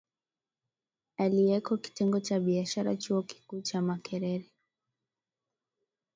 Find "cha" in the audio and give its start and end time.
2.19-2.39, 3.61-3.81